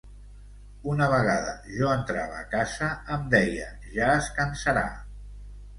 [0.93, 4.87] Una vegada jo entrava a casa em deia ja es cansarà.